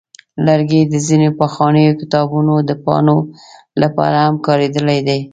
لرګي 0.45 0.81
د 0.91 0.95
ځینو 1.07 1.29
پخوانیو 1.39 1.97
کتابونو 2.01 2.53
د 2.69 2.71
پاڼو 2.83 3.17
لپاره 3.81 4.17
هم 4.25 4.35
کارېدلي 4.47 4.99
دي. 5.07 5.19